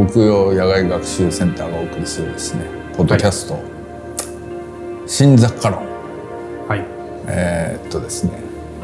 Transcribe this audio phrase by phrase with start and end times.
[0.00, 2.64] ー、っと国用野外学習センターがお送りするですね
[2.96, 3.62] ポッドキャスト、はい、
[5.08, 5.86] 新雑貨論。
[6.66, 6.84] はい。
[7.28, 8.32] えー、っとですね。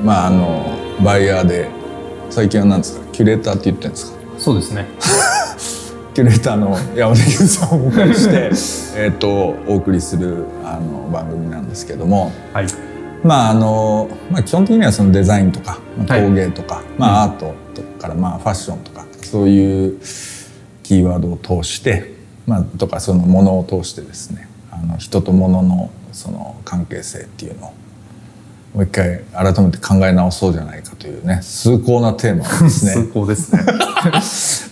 [0.02, 0.66] まああの
[1.04, 1.68] バイヤーで
[2.30, 4.18] 最近は何ですかキュレーターって言ってるんですか？
[4.38, 4.86] そうですね。
[6.14, 8.14] キュレーターの山田優さんをお迎え
[8.54, 9.28] して えと
[9.66, 12.66] お送りするあの番組なんですけども、はい、
[13.24, 19.98] まああの、まあ、基本的にはそのデザインとか、まあ、工芸とか、はい、まあ、アートとかからまあファッションとかそういう
[20.84, 22.14] キーワードを通して、
[22.46, 27.74] まあ、とかそのものを通してですねあの人と物のその関係性っていうのを
[28.74, 32.92] もう一回改めて考え直そうじゃないかというね崇高なテーマですね。
[33.10, 33.62] 崇高ですね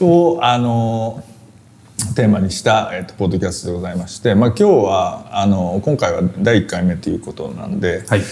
[0.06, 1.24] をあの
[2.14, 8.22] テーマにした、えーと、ポッドキャストでございまして、まあ、今日はあの今回は第1回目ということなんで、はい、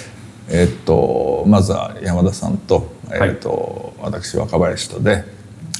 [0.48, 5.25] えーと、まずは山田さんと,、えーと、はい、私若林とで、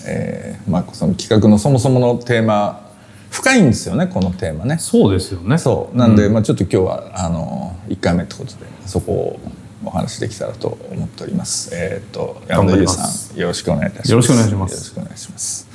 [0.06, 2.89] えーまあ、その企画のそもそものテーマ
[3.31, 4.79] 深いんですよねこのテーマね。
[4.79, 9.41] そうですよねそうなんで、うん、まあ、ちょっと今日はあの1回目ってことでそこを
[9.84, 11.71] お話できたらと思っております。
[11.73, 14.11] えっ、ー、と山田優さんよろしくお願いいたします。
[14.11, 14.73] よろしくお願いします。
[14.73, 15.69] よろしくお願いします。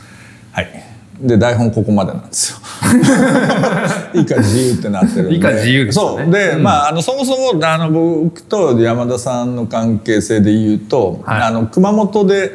[0.52, 0.84] はい。
[1.20, 2.58] で台本ここまでなんですよ。
[4.14, 5.36] 以下自由ってなってるんで。
[5.38, 12.52] 以下自由ね、そうで、うん、まああのそもそもあの僕と山田さんの関係性で言うと、はい、あの熊本で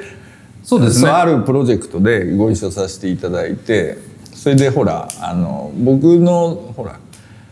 [0.71, 1.11] そうですね。
[1.11, 3.99] あるプロジェクトでご一緒させていただいて
[4.33, 7.01] それでほらあの僕のほら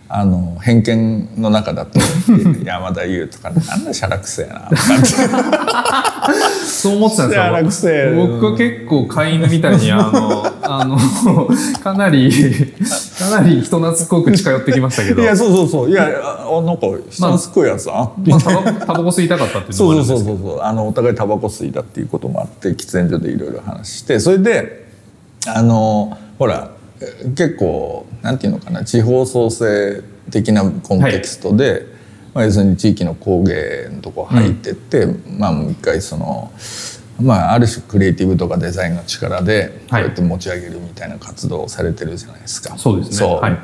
[0.08, 1.98] あの偏見の中だと
[2.64, 4.70] 山田優とかなんだしゃらくせえな
[6.64, 8.14] そう思ってたんですよ。
[8.14, 10.98] 僕は結構飼い犬みたいにあのあの
[11.82, 12.30] かなり
[13.18, 15.22] かなり人懐っこく近寄ってきましたけど。
[15.22, 15.90] いやそうそうそう。
[15.90, 20.34] いやあなんか人懐っこいやつあ、まあ、タバタバコ吸いたかったっていうのもあるんですけど。
[20.34, 24.20] そうそうそうそうあのお互いタバコ吸いだっていうこともあって喫煙所でいろいろ話して。
[24.20, 24.86] それで
[25.46, 26.70] あのほら
[27.34, 31.82] 結構なんていうのかな地方創生的なコンテキストで、はい、
[32.34, 36.52] まあ、要するに地域の工芸のとこ入ってって、うん、まあもう一回その。
[37.20, 42.70] まあ、ある種クリエイティブとかデザインの力でこうやって持ち上げるみたいな活動をされてるじゃないですか。
[42.70, 43.16] はい、そうですね。
[43.16, 43.58] そう、はい、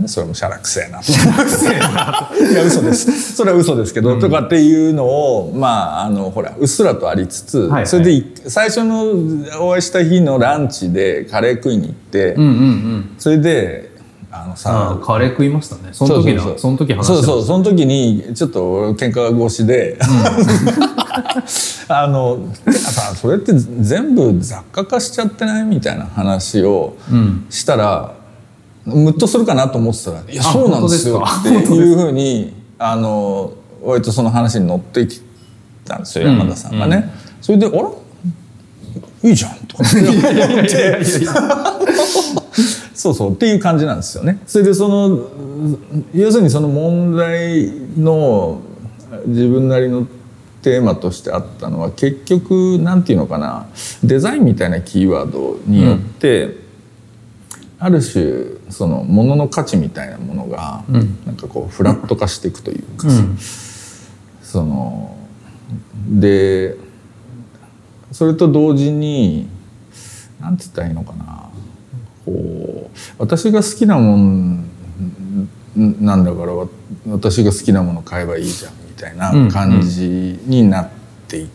[0.00, 1.04] でそれもしゃらくせえなと。
[1.04, 2.44] しゃらくせえなと。
[2.44, 3.34] いや嘘です。
[3.34, 9.12] それは嘘ですけど、うん、とかっていうのをまああのほらうっすらとありつつ、はいはい、それで最初の
[9.60, 13.93] お会いした日のランチでカレー食いに行って、うんうんうん、それで
[14.36, 15.90] あのさカレー食いましたね。
[15.92, 20.00] その時のその時話そうそうその時にちょっと喧嘩越しで、うん、
[21.94, 26.96] あのてかさそれって全部雑貨化しちゃってないみたいな話を
[27.48, 28.12] したら、
[28.88, 33.52] うん、ムッとするかなと思ってたら「いやそうなんですよ」っていうふうにあの
[33.84, 35.22] 割とその話に乗ってき
[35.84, 37.08] たんですよ山田さんがね。
[37.40, 37.88] それで「あら？
[39.22, 40.98] いいじゃん」とか思って。
[43.04, 44.40] そうそうっていう感じなんですよね。
[44.46, 45.28] それでその
[46.14, 48.62] 要するにその問題の
[49.26, 50.06] 自分なりの
[50.62, 53.66] テーマとしてあったのは結局なんていうのかな
[54.02, 56.56] デザインみたいなキーワードによって、うん、
[57.80, 63.36] ある種そのものの価値みたいなものが、うん、なんかこうフラット化していくというか、うん、
[64.40, 65.14] その
[66.08, 66.78] で
[68.12, 69.46] それと同時に
[70.40, 71.50] 何て言ったらいいのかな
[72.24, 74.68] こう私が好きなもん
[75.76, 76.52] なんだから
[77.08, 80.90] 私が好きなもの買えばいいじゃんみたいな感じになっ
[81.28, 81.46] て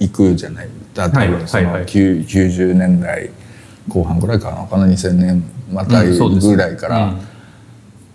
[0.00, 0.68] い,、くじゃない。
[0.94, 3.30] 例えばその90年代
[3.88, 7.14] 後半ぐらいかなかな2000年またぐらいから。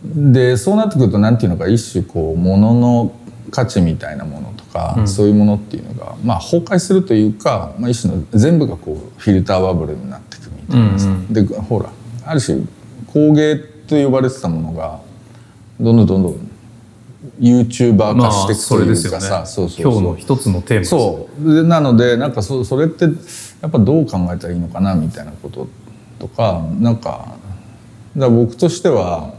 [0.04, 3.16] でそうなってくると何ていうのか一種こうものの
[3.52, 10.22] 価値みたいなものとか、うん、そういうものっていうのが、まあ、崩壊するというか、まあ、一種の全部がこうフィルターバブルになっ
[10.70, 11.90] てうんうん、でほら
[12.26, 12.62] ある種
[13.08, 15.00] 工芸と呼ばれてたものが
[15.80, 16.52] どんどんどんどん
[17.40, 21.54] YouTuber 化していくというかさ、まあ、そうそう今日の一つのテーマそう。
[21.56, 23.10] でなのでなんかそそれってや
[23.68, 25.68] っぱどう考えたらいいのかなみたいなこと
[26.20, 27.36] とかなんか
[28.16, 29.34] だ僕としては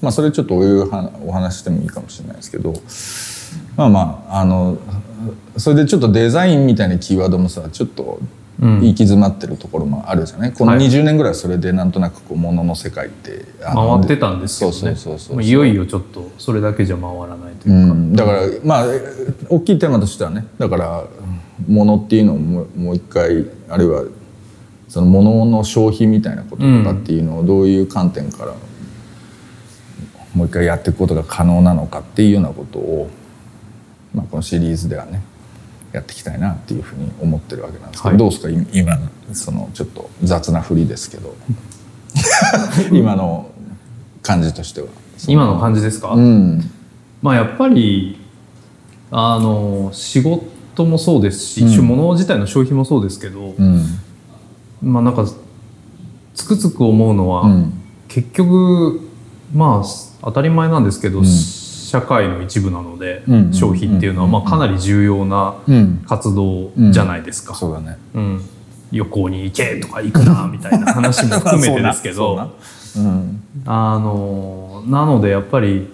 [0.00, 0.88] まあそれちょっとおいう
[1.26, 2.74] お話してもいいかもしれないですけど
[3.76, 4.78] まあまああの
[5.56, 8.20] それでちょっとデザインみたいなキーワードもさちょっと
[8.60, 10.52] 行き詰まってるところもあるじゃない？
[10.52, 14.76] この20年ぐらいそれでなんとなくこうものの世界って回ってたんですけどね。
[14.76, 18.84] そうそうそういよいよちょっとそれだけじゃ回らないというか、うん、だからまあ
[19.48, 21.04] 大きいテーマとしてはねだから
[21.66, 24.04] ものっていうのをもう一回あるいは
[24.88, 28.54] そのものの消費みたいなこととかっていうのをどういう観点から
[30.34, 33.10] もう一回やっていくことが可能なのかっていうようなことを、
[34.14, 35.22] まあ、このシリーズではね
[35.92, 38.18] やっていきたいなっていうふうに思ってるわけなんですけど、はい。
[38.18, 38.48] どうですか？
[38.50, 41.34] い今のそのちょっと雑な振りですけど。
[42.92, 43.50] 今の
[44.22, 44.88] 感じとしては。
[45.28, 46.70] 今の感じですか、うん。
[47.20, 48.18] まあやっぱり
[49.10, 51.86] あの仕事もそうですし、うん。
[51.86, 53.84] 物自体の消費もそうですけど、うん。
[54.82, 55.26] まあなんか
[56.34, 57.72] つくづく思うのは、うん。
[58.08, 59.08] 結局
[59.54, 59.88] まあ
[60.24, 61.26] 当たり前なんですけど、うん
[61.92, 66.02] 社会の一部なので、うん消費っていうのは、まあ、かなり重要なうん。
[66.08, 67.54] 活動じゃないですか。
[67.54, 67.98] そうだね。
[68.14, 68.42] うん。
[68.90, 72.50] 旅行に行けとか行くなみたいな話も含めてですけど。
[73.66, 75.88] あのなのでやっぱり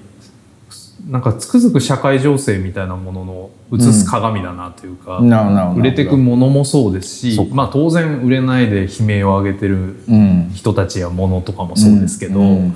[1.08, 5.80] なんかつくづく社会情勢みたいなものの映す鏡だなというか、なるほどなるほど。
[5.80, 10.50] 売れてくものもそうですしまあ、当然売れないで悲鳴を上げてるうん。
[10.54, 12.74] 人たちやものとかもそうですけど、うん。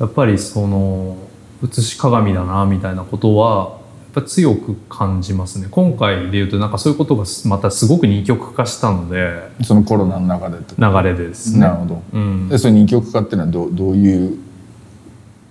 [0.00, 1.27] やっぱりその
[1.64, 3.78] 映し鏡だなみたいなことは
[4.14, 5.68] やっぱ強く感じますね。
[5.70, 11.60] 今回でいうとなんかそういうことがまたすごく二極化したのでそのコロナの中でって流れでですね。
[11.60, 12.02] なるほど。
[12.12, 12.48] うん。
[12.48, 14.38] でそれ二極化っていうのはどうどういう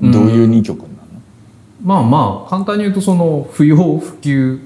[0.01, 0.91] どういう二極なの？
[1.83, 4.59] まあまあ簡単に言うとその不要不急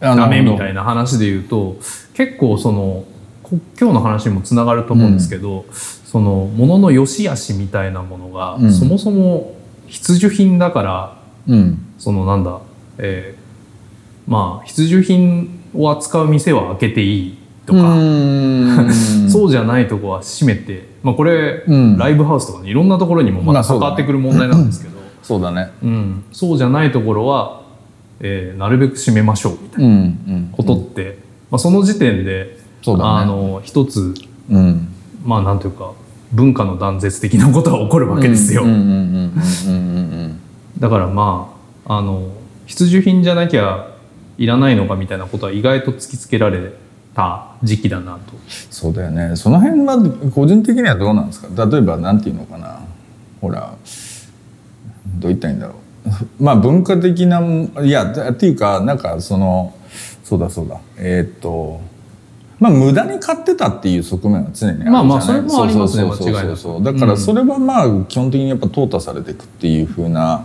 [0.00, 1.76] あダメみたいなな話で言うと
[2.14, 3.04] 結構その
[3.42, 8.72] こ今日の話にもつながると思うんですけど、その物の良し悪しみたいなものが、うん。
[8.72, 9.54] そもそも
[9.92, 11.16] 必需品だから。
[11.48, 11.78] うん。
[11.98, 12.58] そのなんだ、
[12.98, 13.42] えー
[14.30, 18.88] まあ必需品を扱う店は開けていいとか、うん。
[19.28, 21.98] そうじゃないとこは閉めて、まあ、これ、うん。
[21.98, 25.70] ライブハウスとかねいろんなところにもまた関わってくる問題なんですけど、 そうだね。
[25.82, 27.60] うん、そうじゃないところは、
[28.20, 30.48] えーなるべく閉めましょうみたいなうんうん。
[30.52, 31.18] ことって、
[31.50, 32.56] まあ、その時点で、
[32.86, 32.96] ね。
[33.00, 34.14] あの一つ
[34.50, 34.88] うん。
[35.24, 35.90] まあなんというか
[36.32, 38.64] 文化の断絶的なことが起こるわけですよ。
[40.78, 41.52] だからま
[41.86, 42.28] ああの
[42.66, 43.88] 必需品じゃなきゃ
[44.38, 46.72] いらないのかみたいなことは意外と突きつけられ
[47.14, 48.32] た時期だなと。
[48.70, 49.36] そうだよね。
[49.36, 49.98] その辺は
[50.34, 51.66] 個人的にはどうなんですか？
[51.66, 52.80] 例えばなんていうのかな？
[53.40, 53.74] ほら
[55.18, 55.76] どう言ったらいいんだろう。
[56.42, 57.40] まあ文化的な
[57.82, 59.74] いやっていうかなんかその
[60.24, 60.78] そうだそうだ。
[60.96, 61.80] えーっと
[62.62, 64.92] まあ無駄に買ってたっていう側面は常にあるじゃない。
[64.92, 66.04] まあまあそれもありますね。
[66.04, 66.82] 間違いなく。
[66.82, 70.44] だからそれはまあ基本的にやっぱ淘汰されていくっていうふうな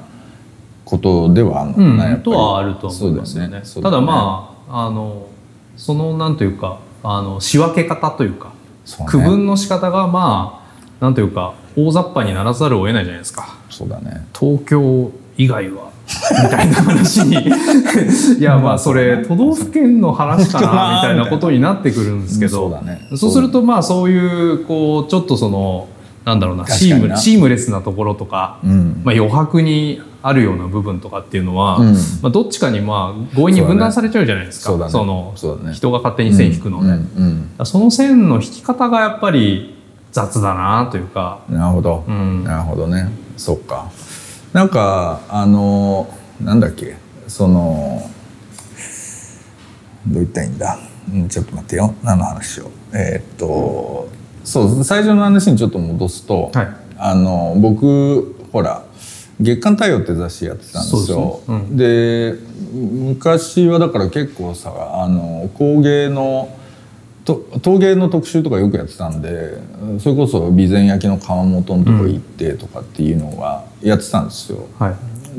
[0.83, 2.23] ことではあるのかな、やっぱり。
[2.23, 3.49] とはあると思いますよね。
[3.51, 5.27] ただそうだまああの
[5.75, 9.05] そのなんというかあの仕分け方というかね。
[9.05, 10.63] 区分の仕方がま
[10.99, 13.57] あなんというか大雑把にならざるを得ないじゃないですか。
[13.69, 14.25] そうだね。
[14.33, 15.91] 東京以外は
[16.43, 17.37] みたいな話に。
[18.39, 22.51] いやまあそれ都道府県の話かなみたいなことになってくるんですけど。
[22.51, 23.07] そうだね。
[23.15, 25.87] そうするとまあそういうこうちょっとその
[26.27, 29.01] なんだろうなシームシームレスなところとか、うん。
[29.05, 31.93] まあ、余白にあるような部分とかっていうのは、うん。
[31.93, 34.89] まあ、どっちかにまあ強引に分断されちゃうじゃないですか。
[34.89, 35.33] その
[35.71, 39.77] 人が勝手に線引くので、その線の引き方がやっぱり
[40.11, 42.43] 雑だなというか、なるほど、うん。
[42.43, 43.09] なるほどね。
[43.37, 43.89] そっか
[44.57, 46.11] なんかあの
[46.41, 46.95] なんだっけ
[47.27, 48.01] その
[50.07, 50.79] どう言ったらいいんだ、
[51.13, 51.93] うん、ちょっと待ってよ。
[52.01, 52.97] 何の話しよう？
[52.97, 54.09] えーっと
[54.43, 56.67] そう最初の話にちょっと戻すと、はい。
[56.97, 58.83] あの僕ほら
[59.39, 61.39] 月刊太陽って雑誌やってたんですよ。
[61.45, 61.77] ですね。
[61.77, 62.33] で
[62.73, 64.73] 昔はだから結構さ
[65.03, 66.56] あの工芸の
[67.27, 69.57] と陶芸の特集とかよくやってたんで
[69.99, 74.65] それこそ備前焼の窯元のとこ行ってとかっていうのはやってたんですよ。
[74.79, 74.95] はい、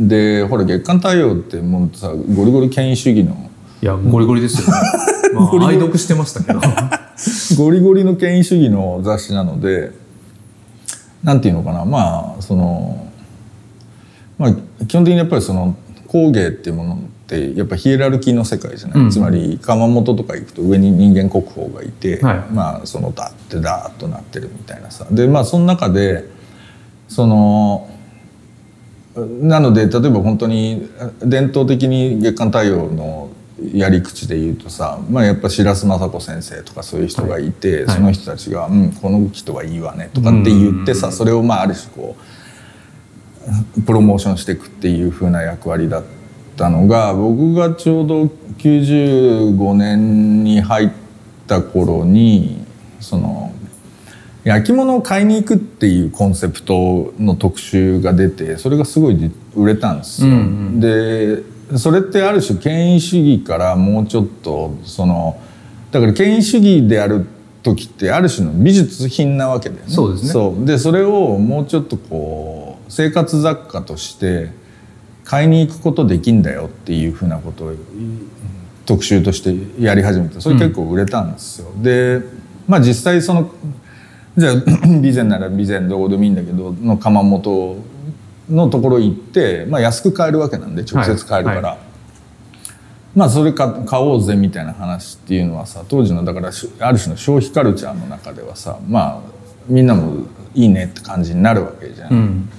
[0.06, 3.50] でほら月刊太陽ってもうさゴリゴリ権威主義の。
[3.80, 4.72] いやゴリゴリですよね、
[5.34, 6.60] まあ、愛読してましたけど。
[7.56, 9.92] ゴリゴリの権威主義の雑誌なので
[11.24, 11.86] なんていうのかな。
[11.86, 13.06] まあその
[14.36, 15.74] まあ基本的にやっぱりその
[16.08, 19.10] 工芸っていうものってやっぱヒエラルキーの世界じゃない、うん。
[19.10, 22.52] つまり窯元とか行くと上に人間国宝がいて、はい。
[22.52, 25.06] まあそのダッてダーッとなってるみたいなさ。
[25.10, 26.24] でまあその中で
[27.08, 27.90] その
[29.14, 30.88] なので例えば本当に
[31.20, 33.30] 伝統的に月刊太陽の
[33.74, 37.96] やり口で言うとさ、まあ、やっぱ白洲雅子先生とかそういう人がいて、はい。
[37.96, 41.12] その人たちが「うんこの人はいいわね」とかって言ってさうん。
[41.12, 42.37] それをまあある種こう
[43.86, 46.04] プロモーションしていくっていう風な役割だっ
[46.56, 48.24] たのが僕がちょうど
[48.58, 50.90] 95年に入っ
[51.46, 52.64] た頃に
[53.00, 53.52] その
[54.44, 60.28] 焼き物を買いに行くっていうコンセプトの特集が出てそれがすごい売れたんですよ。
[60.28, 60.38] うんう
[60.76, 65.38] んでそれってある種権威主義からもうちょっとその
[65.90, 67.26] だから権威主義である
[67.62, 69.92] 時ってある種の美術品なわけだよね。
[69.92, 74.50] そうですねそうでそれをもうちょっとこう生活雑貨として
[75.24, 77.74] 買いに行くことできんだよっていうふうなことを
[78.86, 81.70] 特集としてやり始めてそれ結構売れたんですよ。
[81.76, 82.22] で
[82.66, 83.52] まあ実際その
[84.36, 84.52] じゃあ
[84.86, 87.76] 備前なら備前どこでもいいんだけどの窯元
[88.48, 91.88] のところ行って、まあ、安く買えるわけなんで直接買えるから、はいは
[93.14, 99.20] まあそれか買おうぜみたいな話っていうのはさ当時のだからしある種の消費カルチャーの中ではさまあ
[99.66, 102.12] みんなもいいねって感じになるわけじゃん。
[102.12, 102.50] うん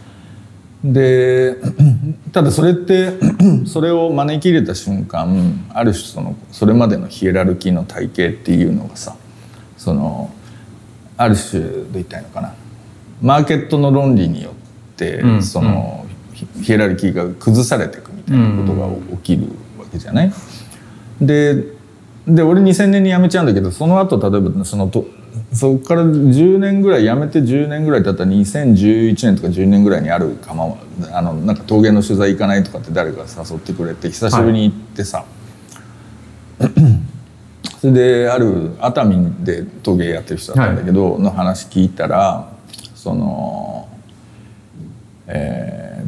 [0.84, 1.58] で
[2.32, 3.14] ただそれって
[3.68, 9.16] それを招き入れた瞬間ある種そのそれまでのヒエラルキーの体系っていうのがさ
[9.78, 10.32] その
[11.18, 12.54] ある種どう言ったらいいのかな
[13.22, 14.54] マーケットの論理によっ
[14.96, 20.32] て、うんそのヒヒエラルキーが崩されていくみたいなことが起きるわけじゃない？
[21.22, 21.66] で
[22.26, 25.06] で俺2000年に辞めちゃうんだけどその後例えばそのと
[25.54, 30.78] そこから10年ぐらい辞めて10年ぐらい経ったら2011年とか10年ぐらいにある窯は
[31.12, 35.26] あのなんか陶芸の取材行かないとかって誰かが誘ってくれて久しぶりに行ってさ、
[37.80, 42.52] それである熱海で陶芸やってる人だったんだけど、の話聞いたら
[42.96, 43.90] その
[45.32, 46.04] え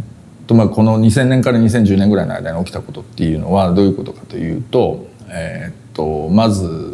[0.45, 6.90] ーとまあ、この2000年から2010年ぐらいの間に起きたことっていうのはどういうことかというと,、えー、とまず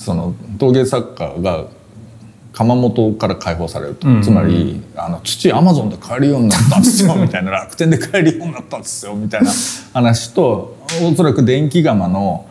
[0.00, 1.66] その陶芸作家が
[2.54, 4.14] 窯元から解放されると、うん。
[4.16, 7.14] うんつまりあの土アマゾンで買えるようになったんですよ。
[7.16, 7.50] みたいな。
[7.50, 9.14] 楽天で買えるようになったんですよ。
[9.14, 9.50] みたいな
[9.92, 12.46] 話とおそらく電気窯の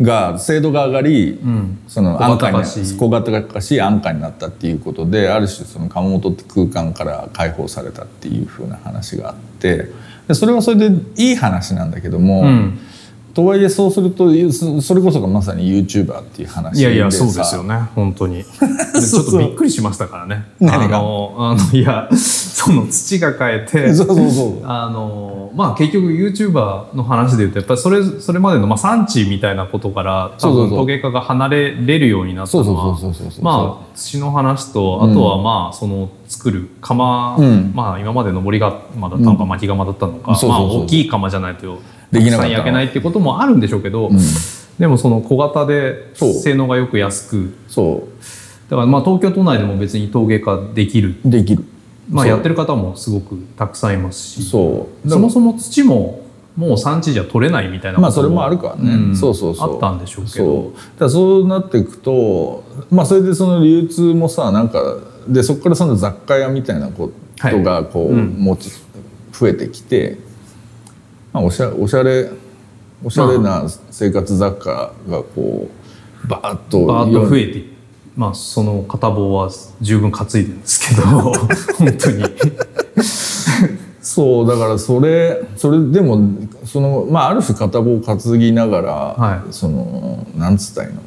[0.00, 1.78] が精度が上がり、うん。
[1.86, 9.90] その小安価に小型化し安価になったっていうことである種その窯元って空間から解放されたっていう風な話があって。
[10.28, 12.78] でそれはそれでいい話なんだけども、うん
[13.36, 17.18] とはいえそうするとそそれこそがまさに YouTuber っていう話いやいやさ。
[17.18, 17.74] そうですよね。
[17.94, 18.36] 本当に。
[18.40, 20.46] でちょっとびっくりしましたからね。
[20.58, 20.96] 何が？
[20.96, 24.52] あのあのいやその土が変えて そうそうそう。
[24.64, 32.98] あのまあ結局 YouTuber の話で言うとやっぱりそれそれまでの、まあ、産地みたいなことから多分陶芸家が離れれるようになったのは
[33.42, 37.72] まあ土の話とあとはまあその作る窯、うん。
[37.74, 41.78] まあ今まで上り窯だったのか巻き窯だったのか、まあ大きい窯じゃないと
[42.12, 44.18] できなかった焼けないってこともあるんでしょうけど、うん。
[44.78, 47.54] でもその小型で性能がよく安く。
[47.68, 48.08] そ
[48.68, 51.64] だからまあ東京都内でも別に陶芸家できる、うできる。
[52.10, 54.42] まあ、やってる方もすごくたくさんいますし。
[54.44, 55.08] そう。
[55.08, 59.16] そもそも土ももう産地じゃ取れないみたいなまあそれもあるからね、うん。
[59.16, 59.74] そうそうそう。
[59.74, 60.46] あったんでしょうけそう。
[60.98, 64.98] どだそうなっていくとまあそれでその流通もさなんか
[65.28, 68.70] でそこからその雑貨屋みたいなことがこう、うん持ち
[69.32, 70.18] 増えてきて、
[71.36, 72.30] まあ、おしゃおしゃれ
[73.04, 75.68] おしゃれな生活雑貨がこ
[76.24, 77.64] うバーッとバーッと増えて
[78.16, 79.50] まあその片棒は
[79.82, 81.02] 十分担いでるんですけど
[81.76, 82.24] 本当に。
[84.00, 86.18] そうだからそれそれでも
[86.64, 89.52] そのまあある種片棒を担ぎながら、はい。
[89.52, 91.00] そのなんつったらいいの？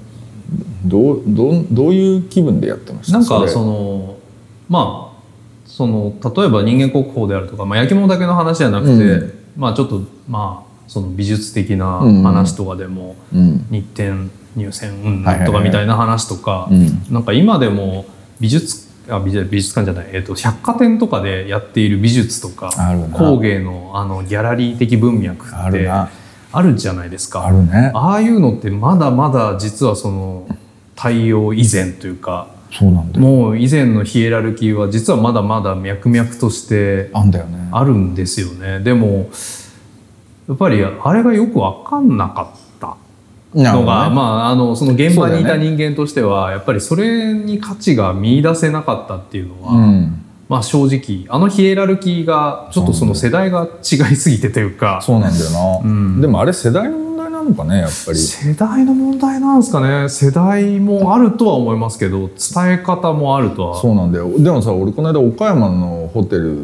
[0.85, 3.17] どうどうどういう気分でやってました？
[3.17, 4.15] れなんかその
[4.69, 5.19] まあ
[5.65, 8.95] その例えば人間国宝であるとか、まあ、焼き物だけの話じゃなくて、う
[9.25, 12.23] んまあちょっとまあその美術的なうん。
[12.23, 13.67] 話とかでも、うん。
[13.69, 17.03] 日展入選うんとかみたいな話とか、うん。
[17.11, 18.05] なんか今でも
[18.39, 22.71] 美術あ美術館じゃない、えっと百貨店とかでやっている美術とか
[23.13, 26.09] 工芸のあのギャラリー的文脈ってあるな。
[26.51, 27.45] あるじゃないですか。
[27.45, 27.91] あるね。
[27.93, 30.47] ああいうのってまだまだ実はその
[30.95, 33.25] 対応以前というかそうなんだよ。
[33.25, 37.69] もう以前のヒエラルキーは実はまだまだ脈々としてあんだよね。
[37.71, 38.79] あるんですよね。
[38.79, 39.29] でも
[40.47, 42.97] やっぱりあれがよく分かんなかった
[43.53, 50.25] のが、まあ、あのその現場にいた人間としては、やっぱりそれに価値が見出せなかったっていうのは、うん。
[50.47, 56.21] まあ、正直あのヒエラルキーがちょっとその世代が違いすぎてというかそうなんだよな、うん。
[56.21, 56.97] でもあれ世代の
[57.49, 58.17] のかねやっぱり。
[58.17, 60.09] 世代の問題なんですかね。
[60.09, 63.81] 世代もあるとは思いますけど伝え方もあるとは。
[63.81, 64.31] そうなんだよ。
[64.37, 66.55] でもさ俺この間岡山のホテル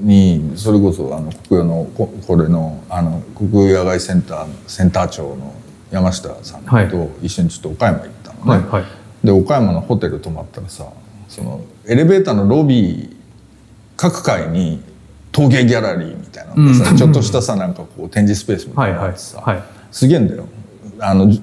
[0.00, 5.54] にそれこそあの国用のここれのあの国有野外センターセンター長の
[5.90, 6.88] 山下さんはい。
[6.88, 9.26] と一緒にちょっと岡山行ったのね、はいはい。
[9.26, 10.86] で岡山のホテル泊まったらさ
[11.28, 13.16] そのエレベーターのロビー
[13.96, 14.82] 各階に
[15.32, 16.96] 陶芸ギャラリーみたいなうん。
[16.96, 20.46] ちょっとしたさなんかこう展示スペースみたはいいはいなのがあってさ、はいすげえんだよ。
[20.98, 21.42] あのじ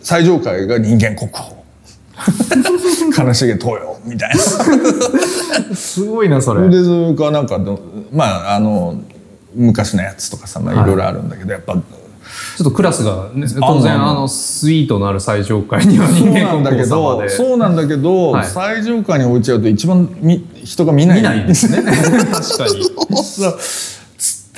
[0.00, 1.58] 最上階が人間国宝。
[3.26, 4.00] 悲しげ東洋。
[4.04, 5.74] みたいな。
[5.74, 6.68] すごいなそれ。
[6.68, 7.78] でそれかなんかの
[8.12, 9.00] まああの
[9.54, 17.28] 昔のやつとかさ、まあ、はいいろいろあるんだけど、やっぱちょっとクラスが、ね、当然あのスイートのある最上階には人間国宝様どで。
[17.28, 18.46] そうなんだけど、はい。
[18.46, 21.18] 最上階に置いちゃうと一番み人が見ない。
[21.18, 21.82] 見ないですね。
[21.82, 22.82] 確かに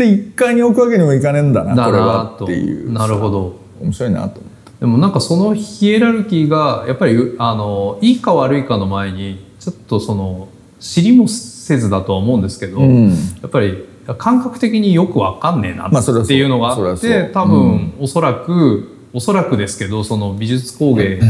[0.04, 3.60] って1階に置くわけにもいかねえんだなこれはとっていうなるほど。
[3.80, 10.48] 面白いなと思っでもなんかそのヒエラルキーがやっぱりあのいいか悪いかの前にちょっとその
[10.80, 13.10] 知りもせずだとは思うんですけど、うん。
[13.10, 13.14] や
[13.46, 13.86] っぱり
[14.18, 21.20] 感覚的によくわかんねえなっていうのがあって多分おそらくおそらくですけどその美術工芸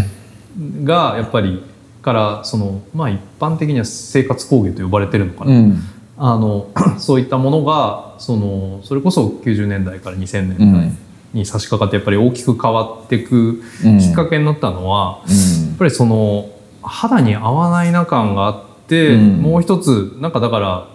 [0.84, 1.62] がやっぱり
[2.02, 5.82] からそのまあ一般的には生活工芸と呼ばれてるのかな、うん
[6.22, 6.66] あの
[7.00, 10.92] そういったものがそのそれこそ90年代から2000年代
[11.32, 13.98] に差し掛かってやっぱり大きく変わっていくうん。
[13.98, 15.74] きっかけになったのは、やうん。
[15.74, 16.50] っぱりその
[16.82, 19.42] 肌に合わないな感があって、うん。
[19.42, 20.88] もう一つなんかだから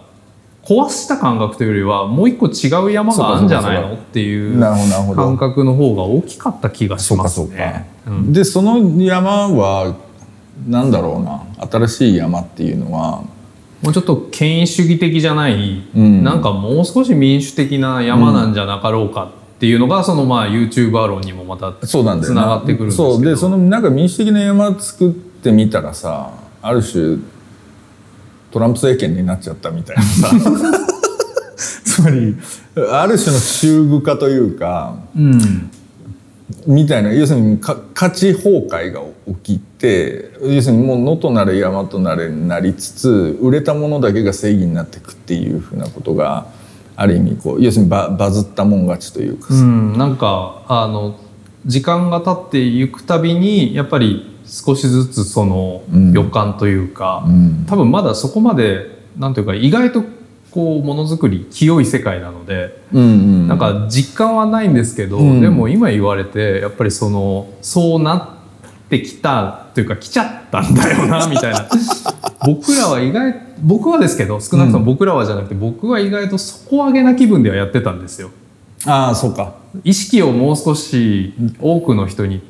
[0.62, 4.60] 壊した感覚というよりはもう一個違う山があるんじゃないのっていう
[5.14, 7.88] 感覚の方が大きかった気がしますね。
[8.04, 8.32] そううん。
[8.32, 9.96] でその山は
[10.68, 11.42] なんだろうな。
[11.68, 13.22] 新しい山っていうのは
[13.86, 16.24] もうちょっと権威主義的じゃない、うん。
[16.24, 23.14] なんかもう少し民主的な山なんじゃなかろうかっていうのが、そのまあ YouTuber 論にもまたそうなんだよつながってくるんですけど。
[23.14, 23.24] そう。
[23.24, 27.18] でそのなんか民主的な山作ってみたらさある種
[28.50, 30.30] トランプ政権になっちゃったみたいなさ。
[31.56, 32.34] つまり
[32.90, 35.70] ある種の修具化というかうん
[36.66, 39.00] みたいな要するにか価値崩壊が
[39.44, 46.46] 起きて要するにもう野となれ山となれになりつつ売れたものだけが正義になっていくっていうふうなことが
[46.96, 51.18] ある意味こう要するにババズったもん勝ちというかさ、うん、なんかあの
[51.66, 56.12] 時間が経っていくたびにやっぱり少しずつそのうん。
[56.12, 57.66] 予感というか、うん。
[57.68, 60.02] 多分まだそこまでなんていうか意外と
[60.56, 63.48] こうものづくり清い世界なので、うんうん。
[63.48, 65.42] なんか実感はないんですけど、うん。
[65.42, 71.68] でも今言われてやっぱりそのそうなってきたというか来ちゃったんだよなみたいな。
[72.46, 78.30] 僕らは意外僕はですけど少なくとも僕らはじゃなくて、僕は意外と底上げな気分ではやってたんですよ。
[78.86, 79.56] ああそうか。
[79.84, 82.40] 意識をもう少し多くの人に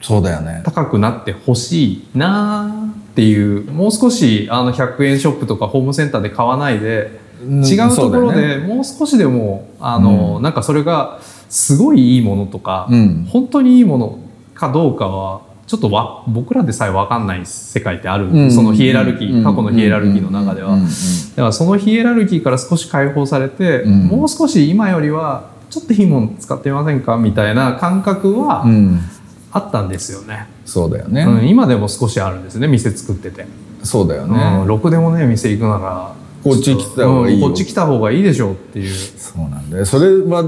[0.00, 0.62] そうだよね。
[0.64, 13.26] 高くなってほしいなっていうもう少しあの100円ショップとかホームセンターで買わないでうん違うところでもう少しでもあの、なんかそれがすごいいいものとか、うん。
[13.30, 14.18] 本当にいいもの
[14.54, 18.50] かどうかはちょっとわ僕らでさえ分かんない世界ってある、うん。
[18.52, 19.44] そのヒエラルキー、うん。
[19.44, 20.88] 過去のヒエラルキーの中では、だか
[21.36, 24.06] らそのヒエラルキーから少し解放されて、うん。
[24.06, 29.00] もう少し今よりはちょっといいもの使ってみませんかみたいな感覚はうん。
[29.56, 31.48] あったんですよね、そうだよね、うん。
[31.48, 32.66] 今でも少しあるんですね。
[32.66, 33.46] 店作ってて、
[33.84, 36.12] そうだよね、うん、ろくでもね店行くなら
[36.44, 37.46] こっち来た方がいいよ。
[37.46, 38.94] うんこっち来た方がいいでしょうっていう。
[38.94, 40.44] そうなんだよそれは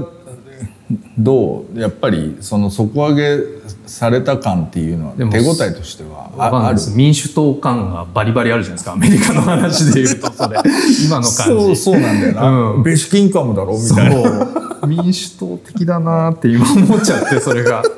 [1.17, 3.43] どうやっぱりその底上げ
[3.87, 6.73] された感っていうのは手応えとしてはわかんない。
[6.75, 8.93] です民主党感がバリバリあるじゃないですか。
[8.93, 10.59] アメリカの話で言うとそれ。
[11.05, 11.33] 今の感じ。
[11.33, 12.83] そうそうなんだよな、うん。
[12.83, 13.77] ベーシックインカムだろ？
[13.77, 14.87] みたいな。
[14.87, 17.83] 民主党的だなって今思っちゃってそれが。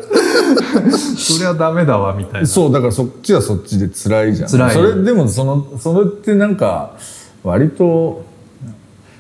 [1.18, 2.48] それはダメだわみたいな。
[2.48, 4.50] そうだからそっちはそっちで辛いじゃん。
[4.50, 4.74] 辛い。
[4.74, 6.94] それでもそのそれってなんか
[7.44, 8.26] 割と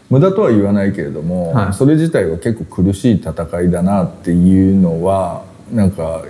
[0.09, 1.73] 無駄とは言わないけれども、はい。
[1.73, 6.23] それ自体は結構苦しい戦いだなっていうのはなんか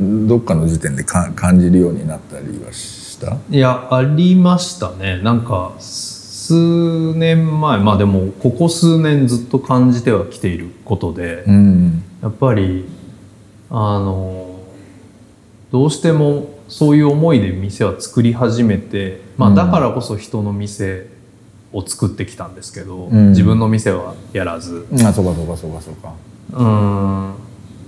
[0.00, 3.36] どっかの時点でか感じるようになったりはした？
[3.50, 5.20] いやありましたね。
[5.22, 12.02] なんか数年前まあでもここ数年ずっと感じてはきていることで、うん。
[12.22, 12.86] やっぱり
[13.70, 14.58] あの
[15.70, 21.06] どうしてもそういう思いで店は作り始めて、まあ、うんだからこそ人の店
[21.72, 23.30] を作ってきたんですけど、うん。
[23.30, 24.86] 自分の店はやらず。
[25.04, 26.14] あそうかそうかそうかそうか。
[26.52, 27.34] うん。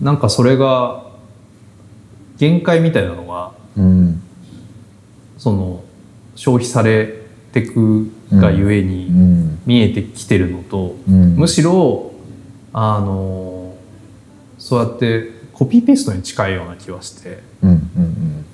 [0.00, 1.06] なんかそれが
[2.38, 4.22] 限界みたいなのがうん。
[5.38, 5.82] その
[6.36, 7.20] 消費され
[7.52, 9.58] てくがゆえうにん。
[9.66, 11.36] 見えてきてるのと、うん。
[11.36, 12.12] むしろ
[12.72, 13.74] あの
[14.58, 18.44] そうやってコピーペーストに近いような気はしてうんうん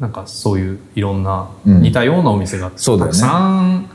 [0.00, 1.82] なんかそういういろんなうん。
[1.82, 3.87] 似たようなお店がたくさん、うん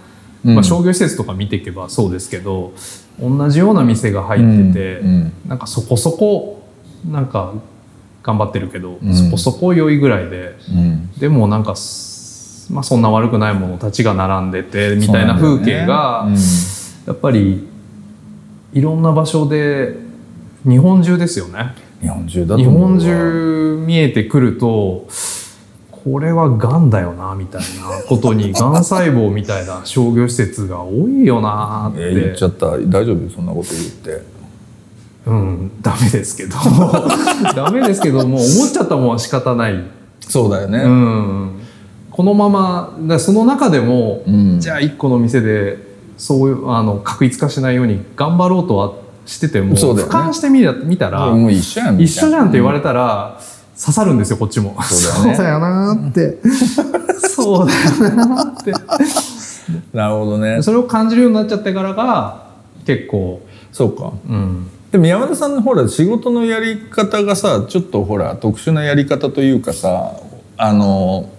[0.43, 2.73] まあ、商業施設とか見ていけばそうですけど
[3.19, 5.07] 同じような店が入ってて、うん。
[5.07, 5.33] うん。
[5.47, 6.67] なんかそこそこ
[7.09, 7.53] なんか
[8.23, 9.13] 頑張ってるけど、うん。
[9.13, 11.11] そこそこ良いぐらいでうん。
[11.13, 16.27] でもなんかす、まあ、そんな悪くないものたちが並んでてみたいな風景が、
[17.05, 17.67] やっぱり
[18.73, 19.95] いろんな場所で
[20.67, 21.75] 日本中ですよね。
[22.01, 22.87] 日本中だと日思うわ。
[22.89, 25.07] 本中見えてくると
[26.03, 32.71] これはがんだよなみたいなことに がん細胞みたいな商業施設が多いよなっえー言ってちゃった。
[32.71, 33.29] 大丈夫？
[33.33, 34.23] そんなこと言って。
[35.25, 35.71] うん。
[35.81, 36.57] ダメですけど。
[37.55, 39.81] ダメですけどもう思っちゃったもんは仕方ない、
[40.19, 40.79] そうだよね。
[40.79, 41.49] うん、
[42.11, 44.59] このままその中でも、うん。
[44.59, 45.77] じゃあ一個の店で
[46.17, 48.91] そういうあの確一化しないように頑張ろうとは
[49.25, 49.79] してても、ね。
[49.79, 53.39] 俯瞰してみたら、もう一緒やん一緒じゃんって言われたら、
[53.83, 54.81] 刺さるんですよこっちも。
[54.81, 56.37] そうだよなーって。
[57.27, 57.73] そうだ
[58.07, 58.71] よなーって。
[59.91, 60.61] なるほどね。
[60.61, 62.45] それを感じるようになっちゃってからが
[62.85, 63.41] 結構
[63.73, 64.13] そうか。
[64.29, 64.67] うん。
[64.91, 70.13] でも山田さんのほら仕事のやり方がさちょっとほら特殊なやり方というかさ
[70.55, 71.29] あの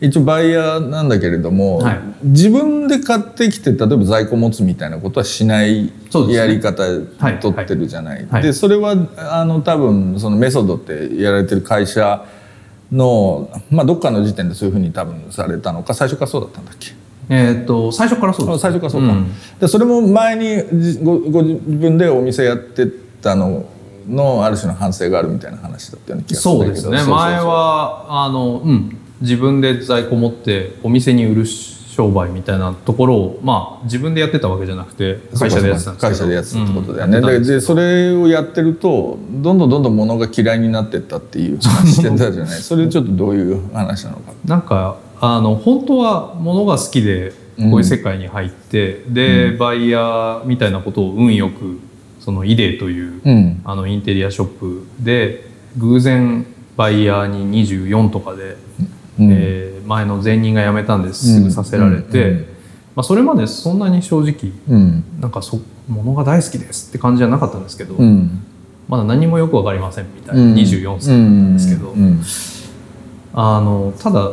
[0.00, 2.00] 一応バイヤーなんだけれども、はい。
[2.22, 5.92] 自分で買ってきて例えば在庫持つみたいなことはしない
[6.28, 8.26] やり方はい取ってるじゃない。
[8.30, 8.42] はい。
[8.42, 12.24] でそれはあの多分そのメソッドってやられてる会社
[12.92, 16.92] の、まあ、どっかの時点でそういうふうに多分されたのか最初からそうだったんだっけ？
[17.30, 19.26] えーっと最初からそうですあ最初からそうか、ん。
[19.58, 22.86] でそれも前にじごご自分でお店やって
[23.20, 23.68] たの
[24.08, 26.88] のある種の反省があるみたいな話だったような気がするんそだけど。
[26.88, 27.12] うですね。
[27.12, 36.08] 前はあの、うん、自分で在庫持ってお店に売る商売みたいなところをまあ自分でやってたわけじゃなくて会社でやってたんですけど。
[36.08, 37.42] 会社でやってたってことだよね、うん。
[37.44, 42.60] でそれをやってるとどんどんどんどん物が嫌いになってったっていう話してたじゃない。
[42.60, 44.32] それちょっとどういう話なのか。
[44.44, 51.80] なんかあの本当は物が好きでこういう世界に入って、で、バイヤーみたいなことを運よく
[52.20, 53.60] そのイデーという、うん。
[53.64, 55.44] あのインテリアショップで
[55.76, 58.56] 偶然バイヤーに24とかで、
[59.18, 59.30] うん。
[59.32, 61.34] えー前の前任が辞めたんです。
[61.34, 62.36] すぐさせられて、うん。
[62.36, 62.46] うん。
[62.96, 65.02] まあ、それまでそんなに正直うん。
[65.18, 68.42] なんかそ物が大好きですって感じじゃなかったんですけど、うん。
[68.86, 70.54] まだ何もよく分かりませんみたいな、うん。
[70.54, 72.20] 24歳なんですけど、うん。
[73.32, 74.32] あのただ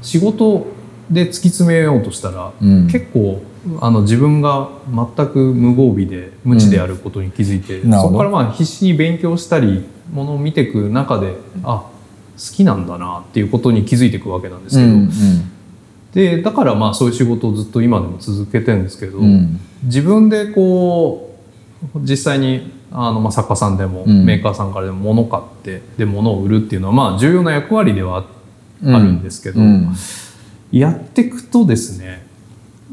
[0.00, 0.66] 仕事
[1.10, 2.86] で突き詰めようとしたら、うん。
[2.86, 3.42] 結構
[3.80, 11.95] あの自分が全く無防備で無知であることに気づいて、そこからまあ必死に勉強したりものを見ていく中であ好
[12.38, 15.10] きなんだなっていうことに気づいていくわけなんですけど、うん
[16.16, 19.60] でだからまあそういう仕事をずっと今でも続けてるんですけど、うん。
[19.82, 21.38] 自分でこ
[21.94, 24.24] う実際にあのまあ作家さんでも、うん。
[24.24, 28.24] メーカーさんからでも物を買ってで物を売るっていうのはまあ重要な役割では
[28.82, 29.94] あるんですけど、うん。
[30.72, 32.26] やっていくとですね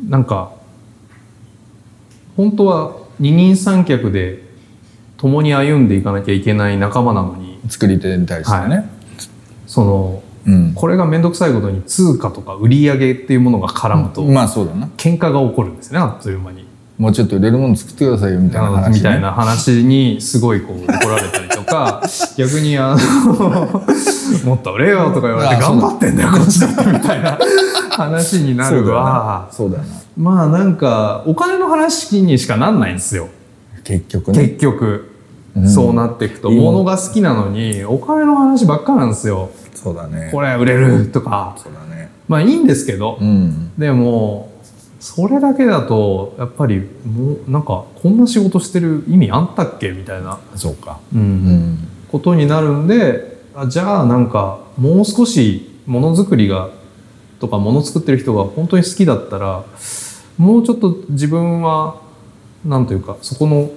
[0.06, 0.52] なんか
[2.36, 4.44] 本当は二人三脚で
[5.16, 8.90] 共に歩んでいかなきゃいけない仲間なのに作り手に対してね、
[9.74, 10.74] そのうん。
[10.76, 14.88] これが面倒くさいことに通貨とか売り上げっていうものが絡むと、まあそうだな。
[14.98, 16.68] 喧嘩が起こるんですねあっという間に。
[17.00, 22.04] もうちょっと売れるもの作ってくださいよみたいな話、ね、みたいな話にすごいこう怒られたりとか
[22.38, 23.82] 逆にあの
[24.46, 27.40] もっと売れよとか言われて頑張ってんだよこっちだってみたいな
[27.90, 29.50] 話になるわ。
[29.52, 29.90] そうだよな。
[30.16, 33.28] まあなんかお金の話にしかなんないんですよ。
[33.84, 34.48] 結局ね。
[34.50, 35.13] 結局、うん
[35.68, 36.74] そうなっていくといいもん。
[36.74, 39.52] 物が好きなのにお金の話ばっかなんですよ。
[39.74, 40.30] そうだね。
[40.32, 41.56] これ売れるとか。
[41.58, 42.10] そうだね。
[42.28, 43.72] まあいいんですけど、うん。
[43.78, 44.52] でも
[45.00, 51.00] それだけだとやっぱりもうなんかこんな仕事してる意味あったっけみたいな、そうか。
[51.14, 51.22] うん。
[51.22, 51.88] うん。
[52.12, 56.70] ことになるんであじゃあなんかもう少しものづくりが
[57.40, 59.66] とかもの作ってる人が本当に好きだったら
[60.38, 62.02] もうちょっと自分は
[62.66, 63.70] なんというかそこの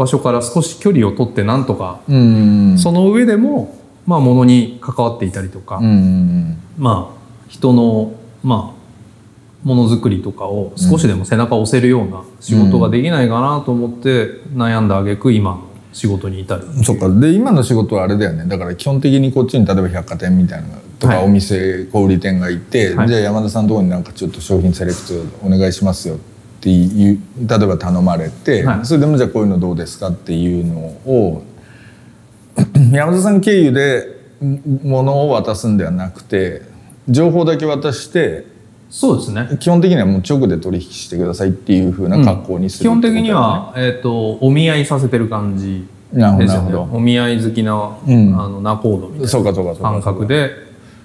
[0.00, 2.78] 場所から少し距離を取ってなんとか、うん。
[2.78, 16.62] その上でもまあものに関わっていたりとか、うんまあ人のまあものづくりとかを少しでも背中を押せるような仕事ができないかなと思って悩んだ挙句今の仕事に至る。
[16.82, 17.10] そっか。
[17.10, 18.46] で今の仕事はあれだよね。
[18.46, 21.24] だから基本的にこっちに例えば百貨店みたいなのとかはい。
[21.26, 23.08] お店小売店がいて、はい。
[23.08, 26.29] じゃあ山田さんのところになんかちょっと商品セレクトお願いしますよって
[26.68, 28.84] いう例えば頼まれて、はい。
[28.86, 31.42] それでもじゃあこういうのどうですかっていうのを
[32.92, 36.62] 山田さん経由でん物を渡すんではなくて
[37.08, 38.44] 情報だけ渡して
[38.90, 39.56] そうですね。
[39.60, 46.18] 基本的にはもう直で取引してくださいっていうふうな格好にする、基本的には、えー、とお見合いさせてる感じで
[46.48, 46.74] すよね。
[46.92, 48.34] お見合い好きな、うん。
[48.36, 50.50] あの仲人みたそいな感覚で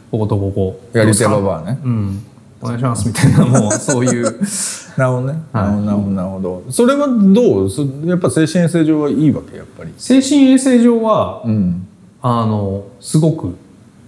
[0.09, 1.79] こことここやり手ババアね。
[1.83, 2.25] うん
[2.65, 4.23] お願いしますみたいなもうそういう。
[4.97, 6.63] なるほどね、はいなるほどなるほど。
[6.69, 7.69] それはどう？
[7.69, 9.91] そやっぱ精神衛生上はいいわけやっぱり。
[9.97, 11.87] 精神衛生上はうん。
[12.21, 13.55] あのすごく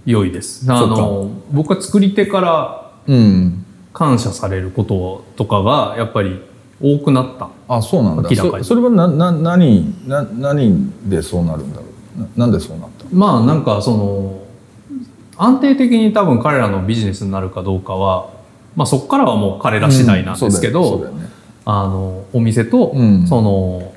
[0.05, 0.65] 良いです。
[0.71, 3.63] あその僕は作り手からうん。
[3.93, 6.39] 感謝されることとかがやっぱり
[6.81, 7.49] 多くなった。
[7.67, 8.29] あそうなんだ。
[8.29, 8.63] 明らかに。
[8.63, 11.83] そそれはなな何な何でそうなるんだろ
[12.35, 12.39] う？
[12.39, 13.05] ななんでそうなった？
[13.11, 14.37] まあなんかその
[15.35, 18.29] 安定的に多分彼らのビジネスになるかどうかは、
[18.77, 21.27] まあ、そこからはもう彼ら次第なんですけど、うんね。
[21.65, 23.27] あのお店と、うん。
[23.27, 23.91] その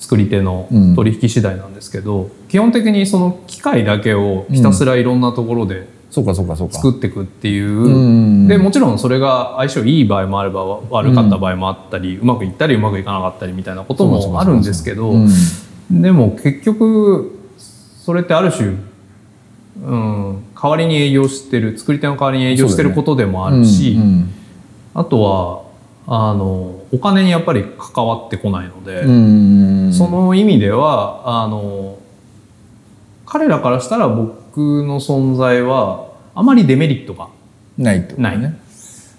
[0.00, 0.96] 作り手のうん。
[0.96, 6.74] 取引次第なんですけど、基本的にその機械だけをひたすらいろんなところでそうかそうかそうか。
[6.74, 7.88] 作っていくっていう、う
[8.44, 15.26] んでもちろんそれが相性いい場合もあれば悪かった場合もあったり、うまくいったりうまくいかなかったりみたいなこともあるんですけど、う
[15.92, 16.02] ん。
[16.02, 18.74] でも結局それってある種
[19.82, 24.34] うん、代わりに営業してる作り手の代わりに営業してることでもあるし、うんうん
[24.92, 25.62] あとは
[26.06, 29.92] あのお金にやっぱり関わってこないので、うん。
[29.92, 31.98] その意味ではあの
[33.26, 37.28] 彼らからしたら僕の存在はあまりデメリットが、
[37.78, 38.38] ないとない。
[38.38, 38.58] ね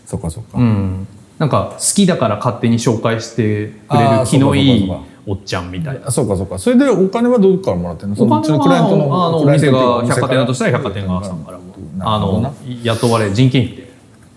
[0.06, 1.08] そっかそっか、うん、
[1.40, 4.92] なんか好きだから勝手に紹介してくれる気のいい
[5.28, 6.08] おっちゃんみたいな。
[6.08, 6.58] あそうかそうか。
[6.58, 8.16] それでお金はどこからもらってんの？
[8.16, 11.64] そのお金うちのクライアントのはあのお店が百貨店だとしたら百貨店側さんからも。
[12.00, 12.54] あの
[12.84, 13.92] 雇われ人件費で。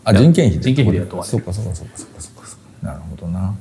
[0.04, 0.64] あ人件費で？
[0.64, 1.30] 人件費で雇われる。
[1.30, 2.48] そうかそうかそうかそうかそうか。
[2.82, 3.54] なるほどな。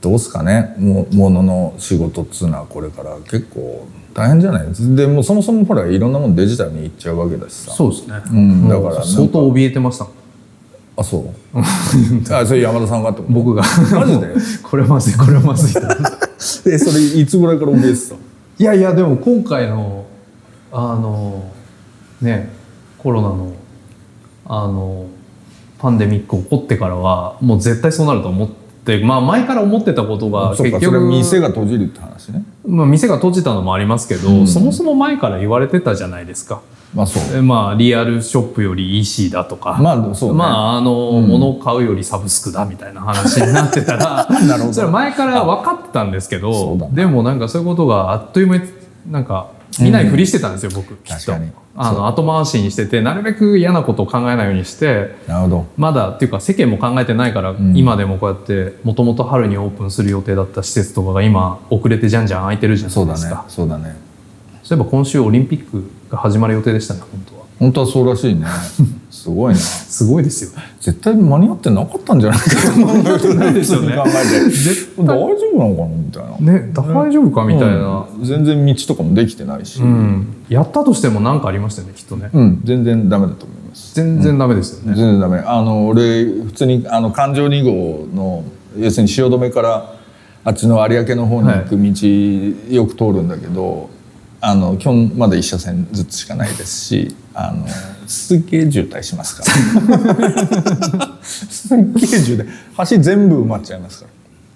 [0.00, 0.74] どうすかね。
[0.78, 4.66] もものの仕事っつうのはこれから結構大変じゃない
[4.96, 7.70] でもうそもそもほらいろんなものデジタルにいっちゃうわけだしさ。
[7.70, 10.08] そうですね、うんだから相当怯えてました。
[10.96, 11.30] あそう？
[12.34, 13.62] あそれ山田さんがって僕が。
[13.94, 14.26] マジで？
[14.64, 15.82] これまずいこれまずい
[16.66, 18.14] えそれいつぐらいから怯えてた
[18.62, 20.06] いやいやでも今回の
[20.72, 21.52] あの
[22.20, 22.50] ね
[22.98, 23.54] コロナの
[24.46, 25.06] あの
[25.78, 32.42] パンデミック起こってからはもう絶対そうなると思ってまあ前から思ってたことが結局店が閉じるって話ね。
[32.66, 34.46] まあ、店が閉じたのもありますけど、うん。
[34.46, 36.62] そもそも前から言われてたじゃないですか。
[36.94, 37.36] まあそう。
[37.36, 40.38] えまあリアルショップより EC だとか、まあそうね。
[40.38, 41.28] まああの、うん。
[41.28, 44.72] 物を買うよりサブスクだみたいな話になってたら なるほど。
[44.72, 48.64] それは前から分かってたんですけどでもなんかそういうことがあっという間に
[49.10, 49.48] なんか
[49.80, 51.32] 見ないふりしてたんですよ、僕きっと。
[51.76, 51.98] あそう。
[51.98, 55.66] の後回しにしててなるべく嫌なことを考えないようにしてなるほど。
[55.76, 57.76] まだっていうか世間も考えてないから、ん。
[57.76, 63.44] 今でもこうやってもともと春にオープンする予定だった施設とかが今遅れてじゃんじゃん開いてるじゃそだねないうですか。
[63.48, 63.96] そうだね。
[64.64, 67.46] そういえば今週オリンピックが始まる予定でしたね本当は。
[67.58, 68.46] 本当はそうらしいね。
[69.10, 70.50] すごいなすごいですよ。
[70.80, 72.98] 絶対間に合ってなかったんじゃないかと思う。
[72.98, 76.52] んだけどねですよね考えて絶大丈夫なのかなみたいな。
[76.52, 78.24] ね大丈夫かみたいな、うん。
[78.24, 80.26] 全然道とかもできてないし、うん。
[80.48, 82.30] やったとしても何かありましたよねきっとね。
[82.32, 82.60] うん。
[82.64, 83.94] 全然ダメだと思います。
[83.94, 85.38] 全然ダメですよね、全然ダメ。
[85.44, 88.44] あの俺普通にあの環状2号の
[88.78, 89.94] 要するに汐留から
[90.44, 93.90] あっちの有明の方に行く道、よく通るんだけど
[94.40, 97.66] あの基本まだ1車線ずつしかないですしあの
[98.06, 101.18] すっげえ渋滞しますから。
[101.22, 102.46] すっげえ渋滞。
[102.90, 104.06] 橋全部埋まっちゃいますか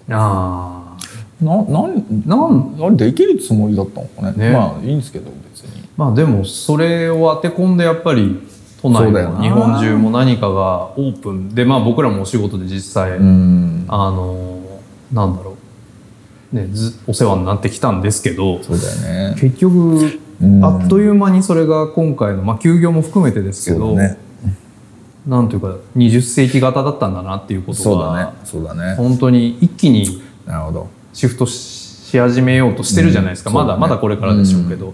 [0.07, 0.17] ら。
[0.19, 0.97] あ
[1.41, 4.49] な何なんあれできるつもりだったのかね。
[4.49, 4.51] ね。
[4.51, 5.83] まあいいんですけど別に。
[5.97, 8.39] まあでもそれを当て込んでやっぱり
[8.81, 13.85] 都内も日本中も何かがオープンでまあ僕らもお仕事で実際、うん。
[13.87, 14.59] あの
[15.11, 15.52] なんだろう
[16.53, 19.35] ねずお世話になってきたんですけどそうだよね。
[19.41, 20.63] 結局うん。
[20.63, 24.17] あっという間にそれが今回の、まあ、休業も含めてですけど、ね。
[25.27, 28.23] なんというか20世紀型だったんだなっていうことそうだね。
[28.23, 28.95] が、そうだね。
[28.95, 30.89] 本当に一気になるほど。
[31.13, 33.89] シフトし始めようとしてるじゃないですか、まだうんそうだね。
[33.89, 34.93] まだこれからでしょうけど、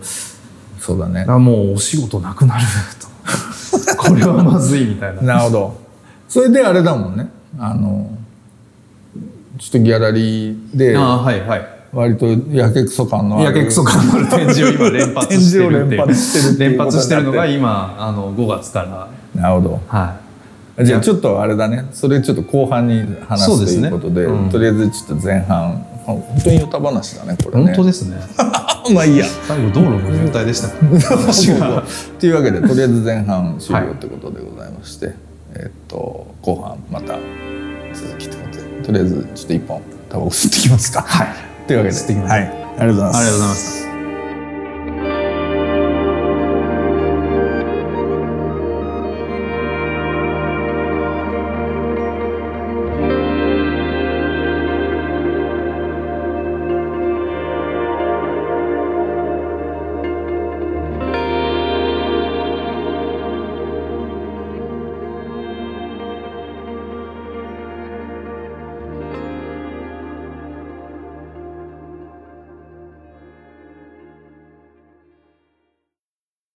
[0.79, 1.25] そうだね。
[1.25, 2.63] もうお仕事なくなる
[2.99, 3.07] と。
[3.97, 5.21] これはまずいみたいな。
[5.21, 5.77] なるほど。
[6.27, 7.29] それであれだもんね。
[7.57, 8.09] あの
[9.59, 11.67] ちょっとギャラリーでああはいはい。
[11.91, 13.45] 割とやけくそ感のある。
[13.45, 15.97] やけくそ感のある展示を今連発してるっていう。
[15.97, 19.09] 連発してる連発してるのが今あの5月から。
[19.41, 19.81] なるほど。
[19.87, 20.17] は
[20.81, 21.89] じゃあちょっとあれだね。
[21.91, 24.49] それちょっと後半に話すということでうん。
[24.49, 25.73] とりあえずちょっと前半
[26.05, 27.65] 本当に歌話だねこい、れね。
[27.65, 28.17] 本当ですね。
[28.95, 29.25] まあいいや。
[29.25, 30.69] 最後道路の渋滞でした。
[32.17, 35.15] というわけでとりあえず前半終了ってことでございまして、
[35.55, 37.15] えっと後半また
[37.93, 38.37] 続きと。
[38.37, 38.38] で
[38.83, 41.01] とりあえずちょっと一本タバコ吸ってきますか。
[41.01, 41.27] はい。
[41.67, 42.31] というわけで、吸ってきます。
[42.31, 43.17] はい、ありがとうございます。
[43.17, 43.88] ありがとうございました